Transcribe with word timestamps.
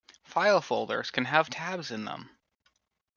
File 0.23 0.61
folders 0.61 1.11
can 1.11 1.25
have 1.25 1.51
tabs 1.51 1.91
in 1.91 2.05
them. 2.05 2.35